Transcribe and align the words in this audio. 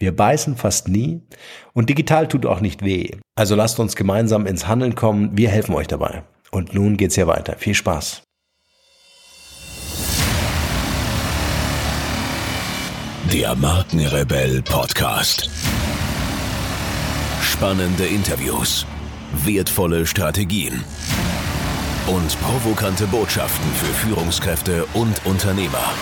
Wir 0.00 0.16
beißen 0.16 0.56
fast 0.56 0.88
nie 0.88 1.20
und 1.74 1.90
digital 1.90 2.26
tut 2.26 2.46
auch 2.46 2.60
nicht 2.60 2.82
weh. 2.82 3.10
Also 3.36 3.54
lasst 3.54 3.78
uns 3.78 3.96
gemeinsam 3.96 4.46
ins 4.46 4.66
Handeln 4.66 4.94
kommen. 4.94 5.36
Wir 5.36 5.50
helfen 5.50 5.74
euch 5.74 5.88
dabei. 5.88 6.22
Und 6.50 6.72
nun 6.72 6.96
geht's 6.96 7.16
hier 7.16 7.26
weiter. 7.26 7.56
Viel 7.58 7.74
Spaß. 7.74 8.22
Der 13.30 13.54
Markenrebell 13.54 14.62
Podcast. 14.62 15.50
Spannende 17.42 18.06
Interviews, 18.06 18.86
wertvolle 19.44 20.06
Strategien 20.06 20.82
und 22.06 22.40
provokante 22.40 23.06
Botschaften 23.06 23.70
für 23.74 23.92
Führungskräfte 23.92 24.86
und 24.94 25.26
Unternehmer. 25.26 25.92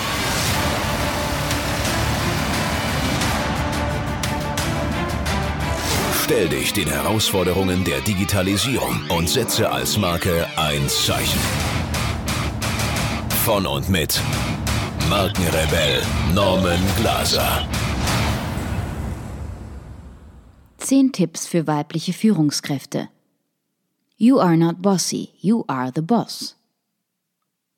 Stell 6.30 6.50
dich 6.50 6.74
den 6.74 6.88
Herausforderungen 6.88 7.84
der 7.84 8.02
Digitalisierung 8.02 9.00
und 9.08 9.30
setze 9.30 9.72
als 9.72 9.96
Marke 9.96 10.46
ein 10.56 10.86
Zeichen. 10.86 11.40
Von 13.46 13.64
und 13.64 13.88
mit 13.88 14.20
Markenrebell 15.08 16.02
Norman 16.34 16.80
Glaser. 16.98 17.66
Zehn 20.76 21.12
Tipps 21.12 21.46
für 21.46 21.66
weibliche 21.66 22.12
Führungskräfte. 22.12 23.08
You 24.18 24.38
are 24.38 24.58
not 24.58 24.82
bossy, 24.82 25.30
you 25.40 25.64
are 25.66 25.90
the 25.94 26.02
boss. 26.02 26.56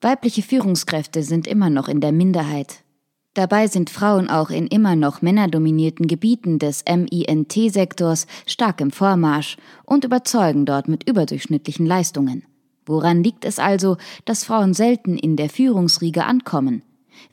Weibliche 0.01 0.42
Führungskräfte 0.42 1.23
sind 1.23 1.47
immer 1.47 1.70
noch 1.70 1.87
in 1.87 2.01
der 2.01 2.11
Minderheit. 2.11 2.83
Dabei 3.34 3.69
sind 3.69 3.91
Frauen 3.91 4.28
auch 4.28 4.50
in 4.50 4.67
immer 4.67 4.97
noch 4.97 5.23
männerdominierten 5.23 6.09
Gebieten 6.09 6.59
des 6.59 6.84
MINT-Sektors 6.84 8.27
stark 8.45 8.81
im 8.81 8.91
Vormarsch 8.91 9.56
und 9.84 10.05
überzeugen 10.05 10.67
dort 10.67 10.89
mit 10.89 11.09
überdurchschnittlichen 11.09 11.86
Leistungen. 11.86 12.45
Woran 12.86 13.23
liegt 13.23 13.45
es 13.45 13.61
also, 13.61 13.98
dass 14.24 14.42
Frauen 14.42 14.74
selten 14.74 15.17
in 15.17 15.36
der 15.36 15.48
Führungsriege 15.48 16.24
ankommen? 16.24 16.83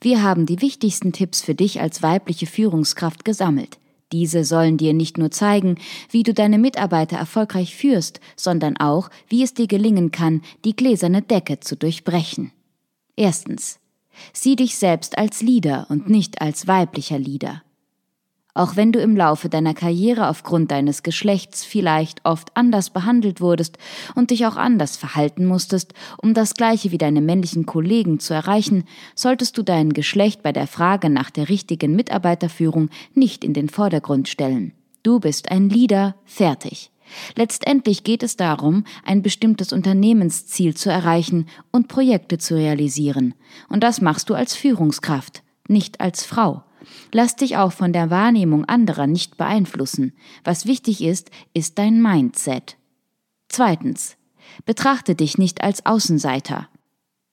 Wir 0.00 0.22
haben 0.22 0.46
die 0.46 0.62
wichtigsten 0.62 1.12
Tipps 1.12 1.40
für 1.40 1.56
dich 1.56 1.80
als 1.80 2.00
weibliche 2.00 2.46
Führungskraft 2.46 3.24
gesammelt. 3.24 3.78
Diese 4.12 4.44
sollen 4.44 4.76
dir 4.76 4.94
nicht 4.94 5.18
nur 5.18 5.32
zeigen, 5.32 5.76
wie 6.10 6.22
du 6.22 6.32
deine 6.32 6.58
Mitarbeiter 6.58 7.16
erfolgreich 7.16 7.74
führst, 7.74 8.20
sondern 8.36 8.76
auch, 8.76 9.10
wie 9.28 9.42
es 9.42 9.52
dir 9.52 9.66
gelingen 9.66 10.12
kann, 10.12 10.42
die 10.64 10.76
gläserne 10.76 11.22
Decke 11.22 11.58
zu 11.60 11.76
durchbrechen. 11.76 12.52
Erstens. 13.16 13.80
Sieh 14.32 14.56
dich 14.56 14.76
selbst 14.76 15.18
als 15.18 15.42
Leader 15.42 15.86
und 15.88 16.08
nicht 16.08 16.40
als 16.40 16.66
weiblicher 16.66 17.18
Leader. 17.18 17.62
Auch 18.58 18.74
wenn 18.74 18.90
du 18.90 18.98
im 18.98 19.16
Laufe 19.16 19.48
deiner 19.48 19.72
Karriere 19.72 20.28
aufgrund 20.28 20.72
deines 20.72 21.04
Geschlechts 21.04 21.64
vielleicht 21.64 22.24
oft 22.24 22.56
anders 22.56 22.90
behandelt 22.90 23.40
wurdest 23.40 23.78
und 24.16 24.32
dich 24.32 24.46
auch 24.46 24.56
anders 24.56 24.96
verhalten 24.96 25.46
musstest, 25.46 25.94
um 26.20 26.34
das 26.34 26.54
gleiche 26.54 26.90
wie 26.90 26.98
deine 26.98 27.20
männlichen 27.20 27.66
Kollegen 27.66 28.18
zu 28.18 28.34
erreichen, 28.34 28.82
solltest 29.14 29.56
du 29.58 29.62
dein 29.62 29.92
Geschlecht 29.92 30.42
bei 30.42 30.50
der 30.50 30.66
Frage 30.66 31.08
nach 31.08 31.30
der 31.30 31.48
richtigen 31.48 31.94
Mitarbeiterführung 31.94 32.90
nicht 33.14 33.44
in 33.44 33.52
den 33.52 33.68
Vordergrund 33.68 34.28
stellen. 34.28 34.72
Du 35.04 35.20
bist 35.20 35.52
ein 35.52 35.68
Leader, 35.68 36.16
fertig. 36.24 36.90
Letztendlich 37.34 38.04
geht 38.04 38.22
es 38.22 38.36
darum, 38.36 38.84
ein 39.04 39.22
bestimmtes 39.22 39.72
Unternehmensziel 39.72 40.74
zu 40.74 40.90
erreichen 40.90 41.46
und 41.70 41.88
Projekte 41.88 42.38
zu 42.38 42.54
realisieren. 42.54 43.34
Und 43.68 43.82
das 43.82 44.00
machst 44.00 44.30
du 44.30 44.34
als 44.34 44.54
Führungskraft, 44.54 45.42
nicht 45.68 46.00
als 46.00 46.24
Frau. 46.24 46.64
Lass 47.12 47.36
dich 47.36 47.56
auch 47.56 47.72
von 47.72 47.92
der 47.92 48.10
Wahrnehmung 48.10 48.64
anderer 48.64 49.06
nicht 49.06 49.36
beeinflussen. 49.36 50.12
Was 50.44 50.66
wichtig 50.66 51.02
ist, 51.02 51.30
ist 51.54 51.78
dein 51.78 52.02
Mindset. 52.02 52.76
Zweitens. 53.48 54.16
Betrachte 54.64 55.14
dich 55.14 55.36
nicht 55.36 55.62
als 55.62 55.84
Außenseiter. 55.84 56.68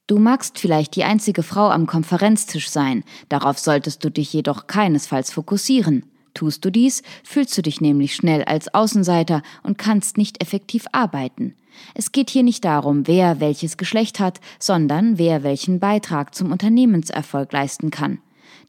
Du 0.08 0.20
magst 0.20 0.60
vielleicht 0.60 0.96
die 0.96 1.04
einzige 1.04 1.42
Frau 1.42 1.70
am 1.70 1.88
Konferenztisch 1.88 2.70
sein, 2.70 3.04
darauf 3.30 3.58
solltest 3.58 4.04
du 4.04 4.12
dich 4.12 4.32
jedoch 4.34 4.68
keinesfalls 4.68 5.32
fokussieren. 5.32 6.06
Tust 6.36 6.66
du 6.66 6.70
dies, 6.70 7.02
fühlst 7.24 7.58
du 7.58 7.64
dich 7.64 7.82
nämlich 7.82 8.14
schnell 8.14 8.44
als 8.44 8.72
Außenseiter 8.74 9.42
und 9.64 9.78
kannst 9.78 10.18
nicht 10.18 10.44
effektiv 10.44 10.86
arbeiten. 10.92 11.56
Es 11.94 12.12
geht 12.12 12.30
hier 12.30 12.44
nicht 12.44 12.66
darum, 12.66 13.08
wer 13.08 13.40
welches 13.40 13.78
Geschlecht 13.78 14.20
hat, 14.20 14.42
sondern 14.60 15.18
wer 15.18 15.44
welchen 15.44 15.80
Beitrag 15.80 16.36
zum 16.36 16.52
Unternehmenserfolg 16.52 17.52
leisten 17.54 17.90
kann. 17.90 18.20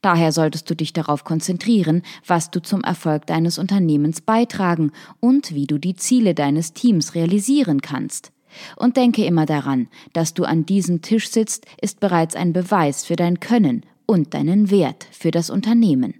Daher 0.00 0.30
solltest 0.30 0.70
du 0.70 0.76
dich 0.76 0.92
darauf 0.92 1.24
konzentrieren, 1.24 2.02
was 2.24 2.50
du 2.52 2.62
zum 2.62 2.82
Erfolg 2.82 3.26
deines 3.26 3.58
Unternehmens 3.58 4.20
beitragen 4.20 4.92
und 5.18 5.52
wie 5.52 5.66
du 5.66 5.78
die 5.78 5.96
Ziele 5.96 6.34
deines 6.34 6.72
Teams 6.72 7.16
realisieren 7.16 7.80
kannst. 7.80 8.30
Und 8.76 8.96
denke 8.96 9.24
immer 9.24 9.44
daran, 9.44 9.88
dass 10.12 10.34
du 10.34 10.44
an 10.44 10.66
diesem 10.66 11.02
Tisch 11.02 11.30
sitzt, 11.30 11.66
ist 11.80 11.98
bereits 11.98 12.36
ein 12.36 12.52
Beweis 12.52 13.04
für 13.04 13.16
dein 13.16 13.40
Können 13.40 13.84
und 14.06 14.34
deinen 14.34 14.70
Wert 14.70 15.08
für 15.10 15.32
das 15.32 15.50
Unternehmen. 15.50 16.14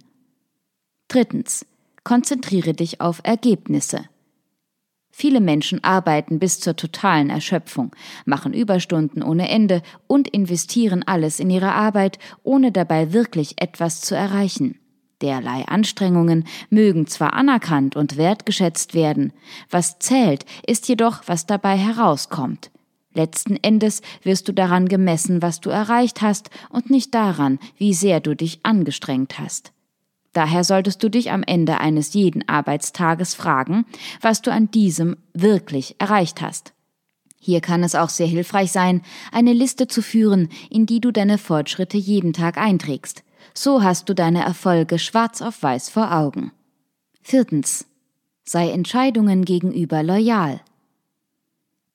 Drittens. 1.07 1.65
Konzentriere 2.03 2.73
dich 2.73 3.01
auf 3.01 3.21
Ergebnisse. 3.23 4.05
Viele 5.11 5.41
Menschen 5.41 5.83
arbeiten 5.83 6.37
bis 6.37 6.59
zur 6.59 6.75
totalen 6.75 7.29
Erschöpfung, 7.29 7.95
machen 8.25 8.53
Überstunden 8.53 9.23
ohne 9.23 9.49
Ende 9.49 9.81
und 10.05 10.27
investieren 10.27 11.03
alles 11.03 11.39
in 11.39 11.49
ihre 11.49 11.71
Arbeit, 11.71 12.19
ohne 12.43 12.71
dabei 12.71 13.13
wirklich 13.13 13.61
etwas 13.61 14.01
zu 14.01 14.15
erreichen. 14.15 14.79
Derlei 15.21 15.65
Anstrengungen 15.67 16.45
mögen 16.69 17.07
zwar 17.07 17.33
anerkannt 17.33 17.95
und 17.95 18.17
wertgeschätzt 18.17 18.93
werden, 18.93 19.33
was 19.69 19.97
zählt, 19.97 20.45
ist 20.67 20.87
jedoch, 20.87 21.23
was 21.25 21.47
dabei 21.47 21.77
herauskommt. 21.77 22.69
Letzten 23.13 23.55
Endes 23.55 24.01
wirst 24.21 24.47
du 24.47 24.53
daran 24.53 24.87
gemessen, 24.87 25.41
was 25.41 25.59
du 25.59 25.71
erreicht 25.71 26.21
hast 26.21 26.51
und 26.69 26.91
nicht 26.91 27.15
daran, 27.15 27.57
wie 27.77 27.95
sehr 27.95 28.19
du 28.19 28.35
dich 28.35 28.59
angestrengt 28.61 29.39
hast. 29.39 29.73
Daher 30.37 30.63
solltest 30.63 31.01
du 31.01 31.09
dich 31.09 31.31
am 31.31 31.41
Ende 31.41 31.79
eines 31.79 32.13
jeden 32.13 32.47
Arbeitstages 32.47 33.33
fragen, 33.33 33.87
was 34.21 34.43
du 34.43 34.51
an 34.51 34.69
diesem 34.69 35.17
wirklich 35.33 35.95
erreicht 35.97 36.43
hast. 36.43 36.73
Hier 37.39 37.59
kann 37.59 37.81
es 37.81 37.95
auch 37.95 38.09
sehr 38.09 38.27
hilfreich 38.27 38.71
sein, 38.71 39.01
eine 39.31 39.53
Liste 39.53 39.87
zu 39.87 40.03
führen, 40.03 40.49
in 40.69 40.85
die 40.85 41.01
du 41.01 41.09
deine 41.09 41.39
Fortschritte 41.39 41.97
jeden 41.97 42.33
Tag 42.33 42.59
einträgst. 42.59 43.23
So 43.55 43.81
hast 43.81 44.09
du 44.09 44.13
deine 44.13 44.43
Erfolge 44.43 44.99
schwarz 44.99 45.41
auf 45.41 45.63
weiß 45.63 45.89
vor 45.89 46.13
Augen. 46.13 46.51
Viertens. 47.23 47.87
Sei 48.43 48.69
Entscheidungen 48.69 49.43
gegenüber 49.43 50.03
loyal. 50.03 50.61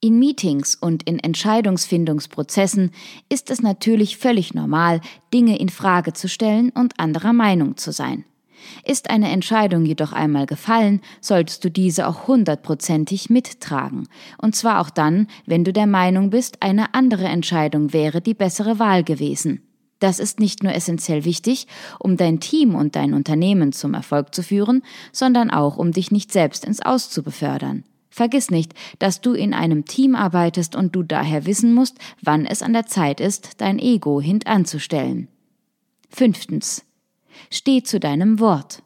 In 0.01 0.19
Meetings 0.19 0.75
und 0.75 1.05
in 1.05 1.21
Entscheidungsfindungsprozessen 1.21 2.91
ist 3.29 3.53
es 3.53 3.63
natürlich 3.63 4.17
völlig 4.17 4.53
normal, 4.53 5.01
Dinge 5.33 5.61
in 5.61 5.69
Frage 5.69 6.13
zu 6.13 6.29
stellen 6.29 6.71
und 6.71 6.99
anderer 6.99 7.33
Meinung 7.33 7.77
zu 7.77 7.93
sein. 7.93 8.25
Ist 8.85 9.11
eine 9.11 9.31
Entscheidung 9.31 9.85
jedoch 9.85 10.13
einmal 10.13 10.47
gefallen, 10.47 11.01
solltest 11.21 11.65
du 11.65 11.71
diese 11.71 12.07
auch 12.07 12.27
hundertprozentig 12.27 13.31
mittragen. 13.31 14.09
Und 14.39 14.57
zwar 14.57 14.81
auch 14.81 14.91
dann, 14.91 15.27
wenn 15.47 15.65
du 15.65 15.73
der 15.73 15.87
Meinung 15.87 16.31
bist, 16.31 16.63
eine 16.63 16.95
andere 16.95 17.25
Entscheidung 17.25 17.93
wäre 17.93 18.21
die 18.21 18.35
bessere 18.35 18.79
Wahl 18.79 19.05
gewesen. 19.05 19.63
Das 20.03 20.19
ist 20.19 20.41
nicht 20.41 20.65
nur 20.65 20.75
essentiell 20.75 21.25
wichtig, 21.25 21.69
um 22.01 22.17
dein 22.17 22.41
Team 22.41 22.75
und 22.75 22.97
dein 22.97 23.15
Unternehmen 23.15 23.73
zum 23.73 23.95
Erfolg 23.95 24.35
zu 24.35 24.43
führen, 24.43 24.83
sondern 25.13 25.49
auch 25.51 25.77
um 25.77 25.93
dich 25.93 26.11
nicht 26.11 26.33
selbst 26.33 26.65
ins 26.65 26.81
Aus 26.83 27.09
zu 27.09 27.23
befördern. 27.23 27.85
Vergiss 28.11 28.51
nicht, 28.51 28.75
dass 28.99 29.21
du 29.21 29.33
in 29.33 29.55
einem 29.55 29.85
Team 29.85 30.17
arbeitest 30.17 30.77
und 30.77 30.95
du 30.95 31.03
daher 31.03 31.47
wissen 31.47 31.73
musst, 31.73 31.99
wann 32.21 32.47
es 32.47 32.63
an 32.63 32.73
der 32.73 32.87
Zeit 32.87 33.21
ist, 33.21 33.61
dein 33.61 33.79
Ego 33.79 34.21
hintanzustellen. 34.21 35.29
Fünftens. 36.11 36.85
Steh 37.51 37.83
zu 37.83 38.01
deinem 38.01 38.41
Wort. 38.41 38.83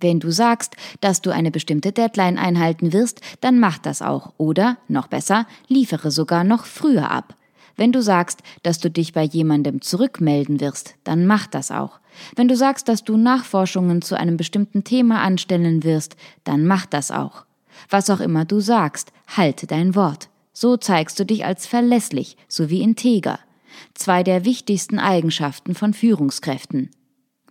Wenn 0.00 0.20
du 0.20 0.30
sagst, 0.30 0.76
dass 1.00 1.22
du 1.22 1.30
eine 1.30 1.50
bestimmte 1.50 1.92
Deadline 1.92 2.38
einhalten 2.38 2.92
wirst, 2.92 3.20
dann 3.40 3.58
mach 3.58 3.78
das 3.78 4.00
auch 4.02 4.32
oder, 4.36 4.78
noch 4.86 5.08
besser, 5.08 5.46
liefere 5.66 6.10
sogar 6.10 6.44
noch 6.44 6.66
früher 6.66 7.10
ab. 7.10 7.34
Wenn 7.76 7.92
du 7.92 8.02
sagst, 8.02 8.42
dass 8.64 8.80
du 8.80 8.90
dich 8.90 9.12
bei 9.12 9.22
jemandem 9.22 9.80
zurückmelden 9.80 10.60
wirst, 10.60 10.96
dann 11.04 11.26
mach 11.26 11.46
das 11.46 11.70
auch. 11.70 12.00
Wenn 12.34 12.48
du 12.48 12.56
sagst, 12.56 12.88
dass 12.88 13.04
du 13.04 13.16
Nachforschungen 13.16 14.02
zu 14.02 14.16
einem 14.16 14.36
bestimmten 14.36 14.82
Thema 14.82 15.22
anstellen 15.22 15.84
wirst, 15.84 16.16
dann 16.42 16.66
mach 16.66 16.86
das 16.86 17.10
auch. 17.10 17.44
Was 17.88 18.10
auch 18.10 18.18
immer 18.20 18.44
du 18.44 18.58
sagst, 18.58 19.12
halte 19.28 19.68
dein 19.68 19.94
Wort. 19.94 20.28
So 20.52 20.76
zeigst 20.76 21.20
du 21.20 21.24
dich 21.24 21.44
als 21.44 21.68
verlässlich 21.68 22.36
sowie 22.48 22.82
integer. 22.82 23.38
Zwei 23.94 24.24
der 24.24 24.44
wichtigsten 24.44 24.98
Eigenschaften 24.98 25.76
von 25.76 25.94
Führungskräften. 25.94 26.90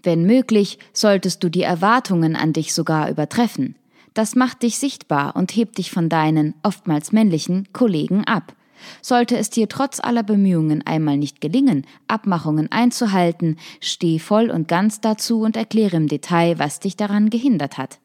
Wenn 0.08 0.26
möglich, 0.26 0.80
solltest 0.94 1.44
du 1.44 1.50
die 1.50 1.64
Erwartungen 1.64 2.38
an 2.38 2.54
dich 2.54 2.74
sogar 2.74 3.10
übertreffen. 3.10 3.76
Das 4.14 4.38
macht 4.38 4.64
dich 4.64 4.78
sichtbar 4.78 5.36
und 5.36 5.54
hebt 5.54 5.80
dich 5.80 5.92
von 5.92 6.08
deinen, 6.08 6.54
oftmals 6.64 7.12
männlichen, 7.12 7.68
Kollegen 7.74 8.24
ab. 8.24 8.56
Sollte 9.02 9.38
es 9.38 9.50
dir 9.50 9.68
trotz 9.68 10.00
aller 10.00 10.24
Bemühungen 10.24 10.82
einmal 10.88 11.18
nicht 11.18 11.42
gelingen, 11.42 11.86
Abmachungen 12.08 12.72
einzuhalten, 12.72 13.58
steh 13.82 14.18
voll 14.18 14.50
und 14.50 14.70
ganz 14.70 15.02
dazu 15.02 15.42
und 15.42 15.58
erkläre 15.58 15.98
im 15.98 16.08
Detail, 16.08 16.58
was 16.58 16.80
dich 16.80 16.96
daran 16.96 17.30
gehindert 17.30 17.78
hat. 17.78 18.00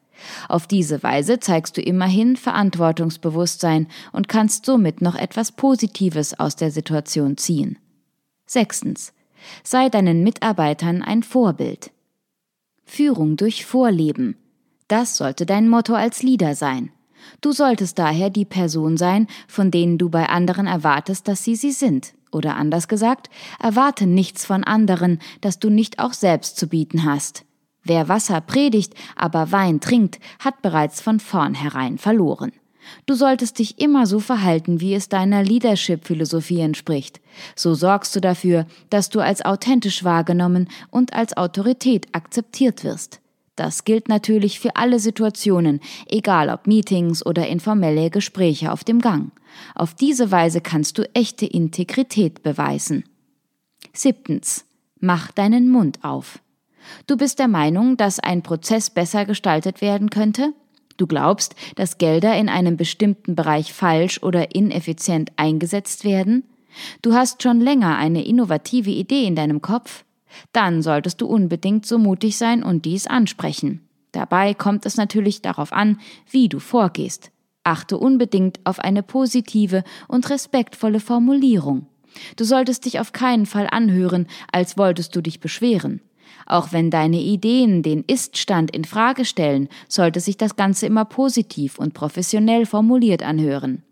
Auf 0.49 0.67
diese 0.67 1.03
Weise 1.03 1.39
zeigst 1.39 1.77
du 1.77 1.81
immerhin 1.81 2.35
Verantwortungsbewusstsein 2.35 3.87
und 4.11 4.27
kannst 4.27 4.65
somit 4.65 5.01
noch 5.01 5.15
etwas 5.15 5.53
Positives 5.53 6.37
aus 6.37 6.57
der 6.57 6.69
Situation 6.69 7.37
ziehen. 7.37 7.79
Sechstens. 8.45 9.13
Sei 9.63 9.89
deinen 9.89 10.23
Mitarbeitern 10.23 11.01
ein 11.01 11.23
Vorbild. 11.23 11.91
Führung 12.85 13.37
durch 13.37 13.65
Vorleben. 13.65 14.37
Das 14.87 15.17
sollte 15.17 15.45
dein 15.45 15.69
Motto 15.69 15.93
als 15.93 16.23
Leader 16.23 16.55
sein. 16.55 16.91
Du 17.41 17.51
solltest 17.51 17.97
daher 17.99 18.29
die 18.29 18.45
Person 18.45 18.97
sein, 18.97 19.27
von 19.47 19.71
denen 19.71 19.97
du 19.97 20.09
bei 20.09 20.27
anderen 20.29 20.67
erwartest, 20.67 21.27
dass 21.27 21.43
sie 21.43 21.55
sie 21.55 21.71
sind. 21.71 22.13
Oder 22.31 22.55
anders 22.55 22.87
gesagt, 22.87 23.29
erwarte 23.59 24.07
nichts 24.07 24.45
von 24.45 24.63
anderen, 24.63 25.19
das 25.41 25.59
du 25.59 25.69
nicht 25.69 25.99
auch 25.99 26.13
selbst 26.13 26.57
zu 26.57 26.67
bieten 26.67 27.05
hast. 27.05 27.45
Wer 27.83 28.07
Wasser 28.07 28.41
predigt, 28.41 28.93
aber 29.15 29.51
Wein 29.51 29.79
trinkt, 29.79 30.19
hat 30.39 30.61
bereits 30.61 31.01
von 31.01 31.19
vornherein 31.19 31.97
verloren. 31.97 32.51
Du 33.05 33.13
solltest 33.13 33.59
dich 33.59 33.79
immer 33.79 34.05
so 34.05 34.19
verhalten, 34.19 34.79
wie 34.79 34.93
es 34.93 35.09
deiner 35.09 35.43
Leadership-Philosophie 35.43 36.59
entspricht. 36.59 37.21
So 37.55 37.73
sorgst 37.73 38.15
du 38.15 38.19
dafür, 38.19 38.65
dass 38.89 39.09
du 39.09 39.19
als 39.19 39.43
authentisch 39.43 40.03
wahrgenommen 40.03 40.69
und 40.89 41.13
als 41.13 41.35
Autorität 41.37 42.07
akzeptiert 42.13 42.83
wirst. 42.83 43.19
Das 43.55 43.83
gilt 43.83 44.09
natürlich 44.09 44.59
für 44.59 44.75
alle 44.75 44.99
Situationen, 44.99 45.79
egal 46.07 46.49
ob 46.49 46.65
Meetings 46.65 47.23
oder 47.23 47.47
informelle 47.47 48.09
Gespräche 48.09 48.71
auf 48.71 48.83
dem 48.83 48.99
Gang. 48.99 49.31
Auf 49.75 49.93
diese 49.93 50.31
Weise 50.31 50.59
kannst 50.59 50.97
du 50.97 51.03
echte 51.13 51.45
Integrität 51.45 52.41
beweisen. 52.41 53.03
Siebtens. 53.93 54.65
Mach 54.99 55.31
deinen 55.31 55.69
Mund 55.69 55.99
auf. 56.03 56.39
Du 57.07 57.17
bist 57.17 57.37
der 57.39 57.47
Meinung, 57.47 57.97
dass 57.97 58.19
ein 58.19 58.41
Prozess 58.41 58.89
besser 58.89 59.25
gestaltet 59.25 59.81
werden 59.81 60.09
könnte? 60.09 60.53
Du 60.97 61.07
glaubst, 61.07 61.55
dass 61.75 61.97
Gelder 61.97 62.37
in 62.37 62.49
einem 62.49 62.77
bestimmten 62.77 63.35
Bereich 63.35 63.73
falsch 63.73 64.21
oder 64.21 64.55
ineffizient 64.55 65.31
eingesetzt 65.37 66.05
werden? 66.05 66.43
Du 67.01 67.13
hast 67.13 67.43
schon 67.43 67.59
länger 67.59 67.97
eine 67.97 68.25
innovative 68.25 68.91
Idee 68.91 69.25
in 69.25 69.35
deinem 69.35 69.61
Kopf? 69.61 70.05
Dann 70.51 70.81
solltest 70.81 71.21
du 71.21 71.27
unbedingt 71.27 71.85
so 71.85 71.97
mutig 71.97 72.37
sein 72.37 72.63
und 72.63 72.85
dies 72.85 73.07
ansprechen. 73.07 73.87
Dabei 74.11 74.53
kommt 74.53 74.85
es 74.85 74.97
natürlich 74.97 75.41
darauf 75.41 75.73
an, 75.73 75.99
wie 76.29 76.49
du 76.49 76.59
vorgehst. 76.59 77.31
Achte 77.63 77.97
unbedingt 77.97 78.59
auf 78.63 78.79
eine 78.79 79.03
positive 79.03 79.83
und 80.07 80.29
respektvolle 80.29 80.99
Formulierung. 80.99 81.87
Du 82.35 82.43
solltest 82.43 82.85
dich 82.85 82.99
auf 82.99 83.11
keinen 83.11 83.45
Fall 83.45 83.67
anhören, 83.71 84.27
als 84.51 84.77
wolltest 84.77 85.15
du 85.15 85.21
dich 85.21 85.39
beschweren. 85.39 86.01
Auch 86.45 86.71
wenn 86.71 86.89
deine 86.89 87.19
Ideen 87.19 87.83
den 87.83 88.03
Iststand 88.05 88.75
in 88.75 88.85
Frage 88.85 89.25
stellen, 89.25 89.69
sollte 89.87 90.19
sich 90.19 90.37
das 90.37 90.55
Ganze 90.55 90.85
immer 90.85 91.05
positiv 91.05 91.79
und 91.79 91.93
professionell 91.93 92.65
formuliert 92.65 93.23
anhören. 93.23 93.83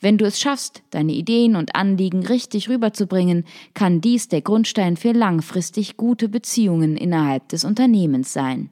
Wenn 0.00 0.18
du 0.18 0.24
es 0.24 0.40
schaffst, 0.40 0.82
deine 0.90 1.12
Ideen 1.12 1.56
und 1.56 1.76
Anliegen 1.76 2.24
richtig 2.24 2.68
rüberzubringen, 2.68 3.44
kann 3.74 4.00
dies 4.00 4.28
der 4.28 4.40
Grundstein 4.40 4.96
für 4.96 5.12
langfristig 5.12 5.96
gute 5.96 6.28
Beziehungen 6.28 6.96
innerhalb 6.96 7.48
des 7.48 7.64
Unternehmens 7.64 8.32
sein. 8.32 8.70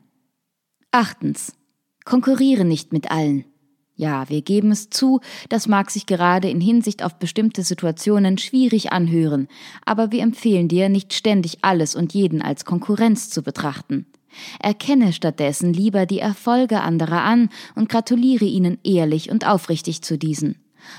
Achtens. 0.90 1.54
Konkurriere 2.04 2.64
nicht 2.64 2.92
mit 2.92 3.10
allen. 3.10 3.44
Ja, 3.96 4.28
wir 4.28 4.42
geben 4.42 4.72
es 4.72 4.90
zu, 4.90 5.20
das 5.48 5.68
mag 5.68 5.90
sich 5.90 6.06
gerade 6.06 6.50
in 6.50 6.60
Hinsicht 6.60 7.04
auf 7.04 7.14
bestimmte 7.14 7.62
Situationen 7.62 8.38
schwierig 8.38 8.92
anhören, 8.92 9.46
aber 9.84 10.10
wir 10.10 10.22
empfehlen 10.22 10.66
dir, 10.66 10.88
nicht 10.88 11.14
ständig 11.14 11.58
alles 11.62 11.94
und 11.94 12.12
jeden 12.12 12.42
als 12.42 12.64
Konkurrenz 12.64 13.30
zu 13.30 13.42
betrachten. 13.42 14.06
Erkenne 14.58 15.12
stattdessen 15.12 15.72
lieber 15.72 16.06
die 16.06 16.18
Erfolge 16.18 16.80
anderer 16.80 17.22
an 17.22 17.50
und 17.76 17.88
gratuliere 17.88 18.46
ihnen 18.46 18.78
ehrlich 18.82 19.30
und 19.30 19.46
aufrichtig 19.46 20.02
zu 20.02 20.18
diesen. 20.18 20.56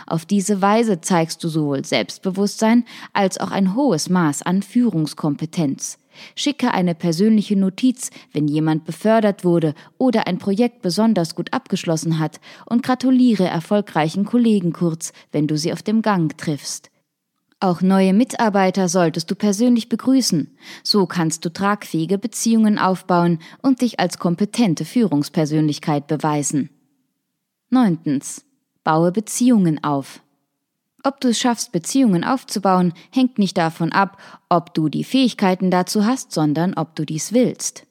Auf 0.07 0.25
diese 0.25 0.61
Weise 0.61 1.01
zeigst 1.01 1.43
du 1.43 1.49
sowohl 1.49 1.83
Selbstbewusstsein 1.85 2.85
als 3.11 3.39
auch 3.39 3.51
ein 3.51 3.75
hohes 3.75 4.09
Maß 4.09 4.41
an 4.41 4.61
Führungskompetenz. 4.61 5.97
Schicke 6.35 6.73
eine 6.73 6.95
persönliche 6.95 7.55
Notiz, 7.55 8.09
wenn 8.33 8.47
jemand 8.47 8.85
befördert 8.85 9.43
wurde 9.43 9.73
oder 9.97 10.27
ein 10.27 10.37
Projekt 10.37 10.81
besonders 10.81 11.35
gut 11.35 11.53
abgeschlossen 11.53 12.19
hat, 12.19 12.39
und 12.65 12.83
gratuliere 12.83 13.45
erfolgreichen 13.45 14.25
Kollegen 14.25 14.73
kurz, 14.73 15.13
wenn 15.31 15.47
du 15.47 15.57
sie 15.57 15.73
auf 15.73 15.83
dem 15.83 16.01
Gang 16.01 16.37
triffst. 16.37 16.89
Auch 17.59 17.81
neue 17.81 18.13
Mitarbeiter 18.13 18.89
solltest 18.89 19.31
du 19.31 19.35
persönlich 19.35 19.89
begrüßen. 19.89 20.55
So 20.83 21.05
kannst 21.05 21.45
du 21.45 21.53
tragfähige 21.53 22.17
Beziehungen 22.17 22.77
aufbauen 22.77 23.39
und 23.61 23.81
dich 23.81 23.99
als 23.99 24.19
kompetente 24.19 24.85
Führungspersönlichkeit 24.85 26.07
beweisen. 26.07 26.69
Neuntens. 27.69 28.45
Baue 28.83 29.11
Beziehungen 29.11 29.83
auf. 29.83 30.21
Ob 31.05 31.21
du 31.21 31.27
es 31.27 31.39
schaffst, 31.39 31.71
Beziehungen 31.71 32.23
aufzubauen, 32.23 32.91
hängt 33.11 33.37
nicht 33.37 33.59
davon 33.59 33.91
ab, 33.91 34.17
ob 34.49 34.73
du 34.73 34.89
die 34.89 35.03
Fähigkeiten 35.03 35.69
dazu 35.69 36.03
hast, 36.03 36.31
sondern 36.31 36.73
ob 36.73 36.95
du 36.95 37.05
dies 37.05 37.31
willst. 37.31 37.85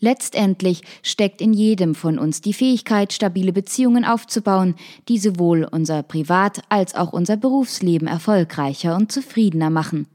Letztendlich 0.00 0.82
steckt 1.02 1.40
in 1.40 1.54
jedem 1.54 1.94
von 1.94 2.18
uns 2.18 2.42
die 2.42 2.52
Fähigkeit, 2.52 3.14
stabile 3.14 3.54
Beziehungen 3.54 4.04
aufzubauen, 4.04 4.74
die 5.08 5.16
sowohl 5.16 5.64
unser 5.64 6.02
Privat- 6.02 6.60
als 6.68 6.94
auch 6.94 7.14
unser 7.14 7.38
Berufsleben 7.38 8.06
erfolgreicher 8.06 8.96
und 8.96 9.10
zufriedener 9.10 9.70
machen. 9.70 10.06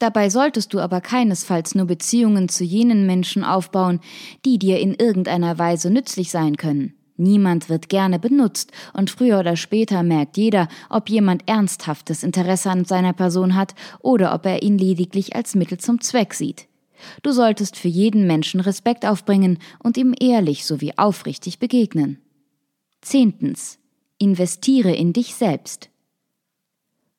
Dabei 0.00 0.30
solltest 0.30 0.74
du 0.74 0.80
aber 0.80 1.00
keinesfalls 1.00 1.76
nur 1.76 1.86
Beziehungen 1.86 2.48
zu 2.48 2.64
jenen 2.64 3.06
Menschen 3.06 3.44
aufbauen, 3.44 4.00
die 4.44 4.58
dir 4.58 4.80
in 4.80 4.94
irgendeiner 4.94 5.60
Weise 5.60 5.90
nützlich 5.90 6.32
sein 6.32 6.56
können. 6.56 6.97
Niemand 7.20 7.68
wird 7.68 7.88
gerne 7.88 8.20
benutzt, 8.20 8.70
und 8.94 9.10
früher 9.10 9.40
oder 9.40 9.56
später 9.56 10.04
merkt 10.04 10.36
jeder, 10.36 10.68
ob 10.88 11.10
jemand 11.10 11.48
ernsthaftes 11.48 12.22
Interesse 12.22 12.70
an 12.70 12.84
seiner 12.84 13.12
Person 13.12 13.56
hat 13.56 13.74
oder 14.00 14.32
ob 14.34 14.46
er 14.46 14.62
ihn 14.62 14.78
lediglich 14.78 15.34
als 15.34 15.56
Mittel 15.56 15.78
zum 15.78 16.00
Zweck 16.00 16.32
sieht. 16.32 16.68
Du 17.22 17.32
solltest 17.32 17.76
für 17.76 17.88
jeden 17.88 18.26
Menschen 18.28 18.60
Respekt 18.60 19.04
aufbringen 19.04 19.58
und 19.82 19.96
ihm 19.96 20.14
ehrlich 20.18 20.64
sowie 20.64 20.92
aufrichtig 20.96 21.58
begegnen. 21.58 22.18
Zehntens. 23.00 23.78
Investiere 24.20 24.92
in 24.92 25.12
dich 25.12 25.34
selbst. 25.34 25.90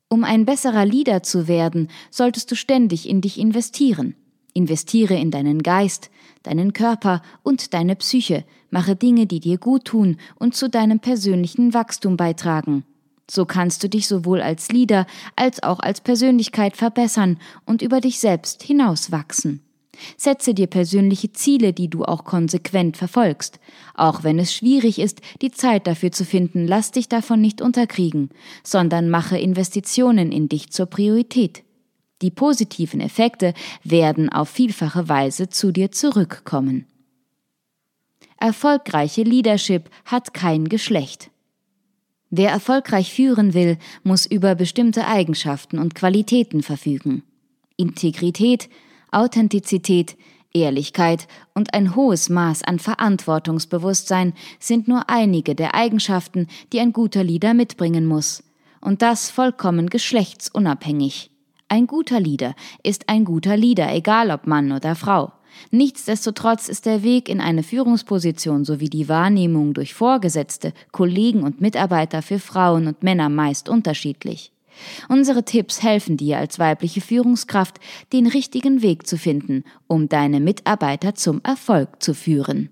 Um 0.09 0.23
ein 0.23 0.45
besserer 0.45 0.85
Leader 0.85 1.23
zu 1.23 1.47
werden, 1.47 1.89
solltest 2.09 2.51
du 2.51 2.55
ständig 2.55 3.07
in 3.07 3.21
dich 3.21 3.37
investieren. 3.37 4.15
Investiere 4.59 5.15
in 5.15 5.31
deinen 5.31 5.63
Geist, 5.63 6.11
deinen 6.43 6.73
Körper 6.73 7.21
und 7.43 7.73
deine 7.73 7.95
Psyche, 7.95 8.43
mache 8.69 8.97
Dinge, 8.97 9.25
die 9.25 9.39
dir 9.39 9.57
gut 9.57 9.85
tun 9.85 10.17
und 10.35 10.53
zu 10.53 10.69
deinem 10.69 10.99
persönlichen 10.99 11.73
Wachstum 11.73 12.17
beitragen. 12.17 12.83
So 13.31 13.45
kannst 13.45 13.83
du 13.83 13.87
dich 13.87 14.05
sowohl 14.05 14.41
als 14.41 14.69
Leader 14.69 15.07
als 15.37 15.63
auch 15.63 15.79
als 15.79 16.01
Persönlichkeit 16.01 16.75
verbessern 16.75 17.37
und 17.65 17.81
über 17.81 18.01
dich 18.01 18.19
selbst 18.19 18.61
hinauswachsen. 18.61 19.61
Setze 20.17 20.53
dir 20.53 20.67
persönliche 20.67 21.31
Ziele, 21.31 21.71
die 21.71 21.89
du 21.89 22.03
auch 22.03 22.25
konsequent 22.25 22.97
verfolgst. 22.97 23.59
Auch 23.95 24.23
wenn 24.23 24.39
es 24.39 24.53
schwierig 24.53 24.99
ist, 24.99 25.21
die 25.41 25.51
Zeit 25.51 25.87
dafür 25.87 26.11
zu 26.11 26.25
finden, 26.25 26.67
lass 26.67 26.91
dich 26.91 27.07
davon 27.07 27.39
nicht 27.39 27.61
unterkriegen, 27.61 28.29
sondern 28.63 29.09
mache 29.09 29.37
Investitionen 29.37 30.33
in 30.33 30.49
dich 30.49 30.71
zur 30.71 30.87
Priorität. 30.87 31.63
Die 32.21 32.31
positiven 32.31 32.99
Effekte 32.99 33.53
werden 33.83 34.29
auf 34.29 34.49
vielfache 34.49 35.07
Weise 35.07 35.49
zu 35.49 35.71
dir 35.71 35.91
zurückkommen. 35.91 36.85
Erfolgreiche 38.38 39.23
Leadership 39.23 39.89
hat 40.05 40.33
kein 40.33 40.69
Geschlecht. 40.69 41.29
Wer 42.29 42.51
erfolgreich 42.51 43.13
führen 43.13 43.53
will, 43.53 43.77
muss 44.03 44.25
über 44.25 44.55
bestimmte 44.55 45.07
Eigenschaften 45.07 45.79
und 45.79 45.95
Qualitäten 45.95 46.61
verfügen. 46.61 47.23
Integrität, 47.75 48.69
Authentizität, 49.11 50.15
Ehrlichkeit 50.53 51.27
und 51.53 51.73
ein 51.73 51.95
hohes 51.95 52.29
Maß 52.29 52.63
an 52.63 52.79
Verantwortungsbewusstsein 52.79 54.33
sind 54.59 54.88
nur 54.88 55.09
einige 55.09 55.55
der 55.55 55.75
Eigenschaften, 55.75 56.47
die 56.71 56.79
ein 56.79 56.93
guter 56.93 57.23
Leader 57.23 57.53
mitbringen 57.53 58.05
muss. 58.05 58.43
Und 58.81 59.01
das 59.01 59.29
vollkommen 59.29 59.89
geschlechtsunabhängig. 59.89 61.31
Ein 61.71 61.85
guter 61.85 62.19
Leader 62.19 62.55
ist 62.81 63.09
ein 63.09 63.25
guter 63.25 63.55
Leader, 63.55 63.93
egal 63.93 64.31
ob 64.31 64.47
Mann 64.47 64.71
oder 64.71 64.95
Frau. 64.95 65.31
Nichtsdestotrotz 65.69 66.67
ist 66.67 66.88
der 66.88 67.03
Weg 67.03 67.29
in 67.29 67.39
eine 67.39 67.61
Führungsposition 67.61 68.65
sowie 68.65 68.89
die 68.89 69.07
Wahrnehmung 69.07 69.75
durch 69.75 69.93
Vorgesetzte, 69.93 70.73
Kollegen 70.91 71.43
und 71.43 71.61
Mitarbeiter 71.61 72.23
für 72.23 72.39
Frauen 72.39 72.88
und 72.88 73.03
Männer 73.03 73.29
meist 73.29 73.69
unterschiedlich. 73.69 74.51
Unsere 75.09 75.45
Tipps 75.45 75.83
helfen 75.83 76.17
dir 76.17 76.39
als 76.39 76.57
weibliche 76.57 77.01
Führungskraft, 77.01 77.79
den 78.13 78.25
richtigen 78.25 78.81
Weg 78.81 79.05
zu 79.05 79.17
finden, 79.17 79.63
um 79.85 80.09
deine 80.09 80.39
Mitarbeiter 80.39 81.13
zum 81.13 81.39
Erfolg 81.43 82.01
zu 82.01 82.15
führen. 82.15 82.71